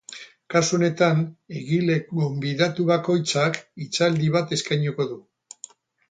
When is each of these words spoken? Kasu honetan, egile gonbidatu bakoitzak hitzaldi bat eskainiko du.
Kasu 0.51 0.75
honetan, 0.77 1.19
egile 1.59 1.97
gonbidatu 2.19 2.85
bakoitzak 2.91 3.59
hitzaldi 3.85 4.31
bat 4.37 4.55
eskainiko 4.57 5.07
du. 5.11 5.19